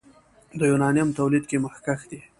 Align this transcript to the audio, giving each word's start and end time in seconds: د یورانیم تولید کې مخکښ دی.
د 0.59 0.61
یورانیم 0.71 1.09
تولید 1.19 1.43
کې 1.49 1.57
مخکښ 1.65 1.99
دی. 2.09 2.19